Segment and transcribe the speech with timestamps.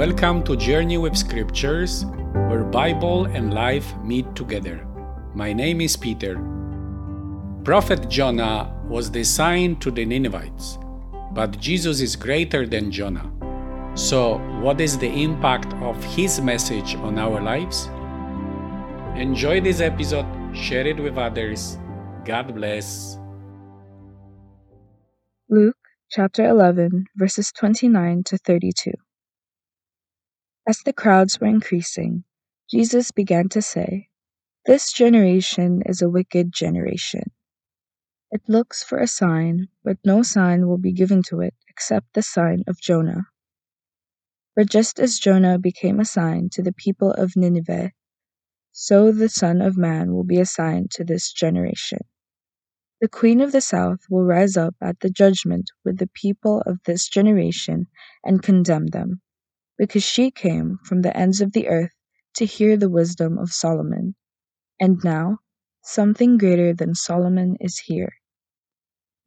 [0.00, 2.06] Welcome to Journey with Scriptures,
[2.48, 4.86] where Bible and life meet together.
[5.34, 6.40] My name is Peter.
[7.64, 10.78] Prophet Jonah was the sign to the Ninevites,
[11.32, 13.30] but Jesus is greater than Jonah.
[13.94, 17.90] So, what is the impact of his message on our lives?
[19.20, 20.24] Enjoy this episode,
[20.56, 21.76] share it with others.
[22.24, 23.18] God bless.
[25.50, 25.76] Luke
[26.10, 28.92] chapter 11, verses 29 to 32.
[30.70, 32.22] As the crowds were increasing,
[32.70, 34.08] Jesus began to say,
[34.66, 37.32] This generation is a wicked generation.
[38.30, 42.22] It looks for a sign, but no sign will be given to it except the
[42.22, 43.22] sign of Jonah.
[44.54, 47.90] For just as Jonah became a sign to the people of Nineveh,
[48.70, 51.98] so the Son of Man will be a sign to this generation.
[53.00, 56.78] The Queen of the South will rise up at the judgment with the people of
[56.84, 57.88] this generation
[58.22, 59.20] and condemn them
[59.80, 61.94] because she came from the ends of the earth
[62.34, 64.14] to hear the wisdom of Solomon.
[64.78, 65.38] And now,
[65.80, 68.12] something greater than Solomon is here.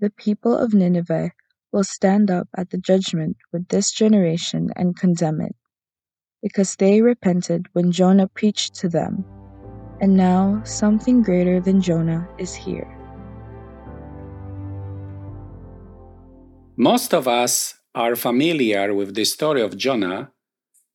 [0.00, 1.30] The people of Nineveh
[1.70, 5.54] will stand up at the judgment with this generation and condemn it,
[6.42, 9.24] because they repented when Jonah preached to them,
[10.00, 12.90] and now something greater than Jonah is here.
[16.76, 20.32] Most of us are familiar with the story of Jonah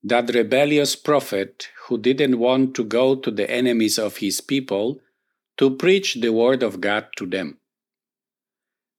[0.06, 5.00] that rebellious prophet who didn't want to go to the enemies of his people
[5.58, 7.58] to preach the word of God to them.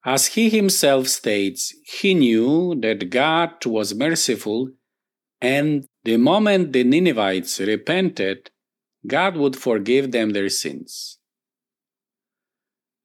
[0.05, 4.71] As he himself states, he knew that God was merciful,
[5.41, 8.51] and the moment the Ninevites repented,
[9.07, 11.19] God would forgive them their sins.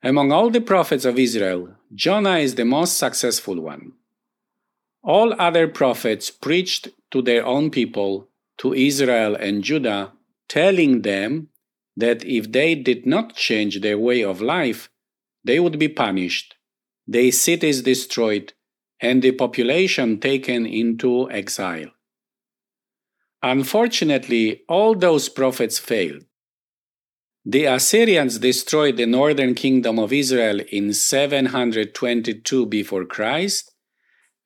[0.02, 3.92] Among all the prophets of Israel, Jonah is the most successful one.
[5.04, 10.14] All other prophets preached to their own people, to Israel and Judah,
[10.48, 11.50] telling them
[11.96, 14.90] that if they did not change their way of life,
[15.44, 16.56] they would be punished,
[17.08, 18.54] their cities destroyed,
[19.00, 21.92] and the population taken into exile.
[23.44, 26.24] Unfortunately, all those prophets failed.
[27.44, 33.71] The Assyrians destroyed the northern kingdom of Israel in 722 before Christ,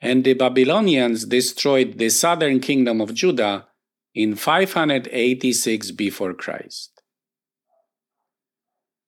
[0.01, 3.67] and the Babylonians destroyed the southern kingdom of Judah
[4.13, 7.01] in 586 before Christ.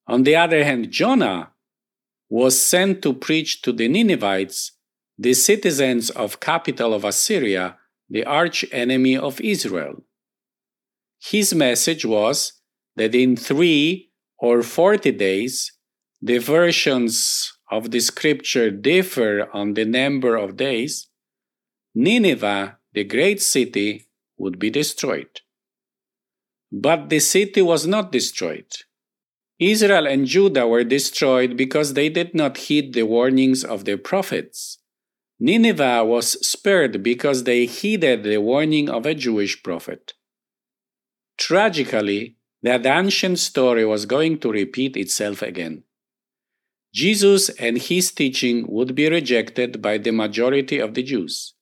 [0.07, 1.51] On the other hand, Jonah
[2.29, 4.71] was sent to preach to the Ninevites,
[5.17, 7.77] the citizens of capital of Assyria,
[8.09, 10.03] the arch enemy of Israel.
[11.19, 12.53] His message was
[12.95, 14.09] that in 3
[14.39, 15.73] or 40 days
[16.21, 21.07] the versions of the scripture differ on the number of days,
[21.93, 24.07] Nineveh, the great city,
[24.37, 25.41] would be destroyed.
[26.71, 28.71] But the city was not destroyed.
[29.59, 34.77] Israel and Judah were destroyed because they did not heed the warnings of their prophets.
[35.39, 40.13] Nineveh was spared because they heeded the warning of a Jewish prophet.
[41.37, 45.83] Tragically, that ancient story was going to repeat itself again.
[46.93, 51.53] Jesus and his teaching would be rejected by the majority of the Jews.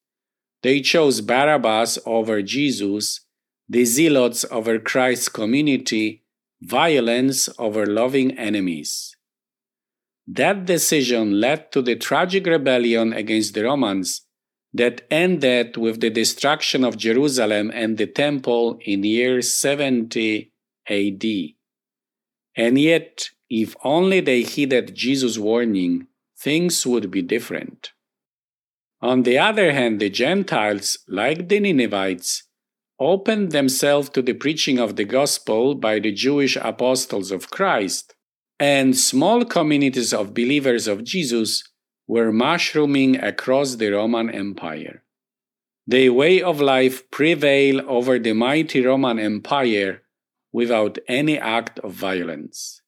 [0.63, 3.21] They chose Barabbas over Jesus,
[3.67, 6.23] the zealots over Christ's community,
[6.61, 9.15] violence over loving enemies.
[10.27, 14.21] That decision led to the tragic rebellion against the Romans
[14.73, 20.51] that ended with the destruction of Jerusalem and the temple in year 70
[20.89, 21.25] AD.
[22.57, 26.07] And yet, if only they heeded Jesus' warning,
[26.37, 27.91] things would be different.
[29.01, 32.43] On the other hand, the Gentiles, like the Ninevites,
[32.99, 38.15] opened themselves to the preaching of the gospel by the Jewish apostles of Christ,
[38.59, 41.63] and small communities of believers of Jesus
[42.07, 45.03] were mushrooming across the Roman Empire.
[45.87, 50.01] Their way of life prevailed over the mighty Roman Empire
[50.51, 52.81] without any act of violence.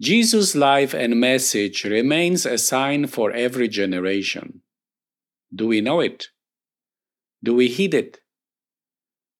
[0.00, 4.62] Jesus' life and message remains a sign for every generation.
[5.54, 6.28] Do we know it?
[7.42, 8.18] Do we heed it?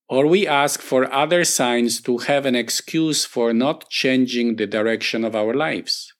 [0.09, 5.25] Or we ask for other signs to have an excuse for not changing the direction
[5.25, 6.13] of our lives?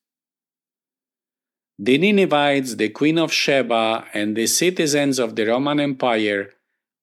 [1.79, 6.51] The Ninevites, the Queen of Sheba, and the citizens of the Roman Empire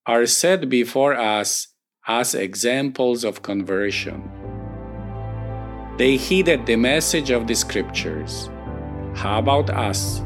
[0.06, 1.68] are set before us
[2.08, 4.41] as examples of conversion.
[5.98, 8.50] They heeded the message of the scriptures.
[9.14, 10.22] How about us?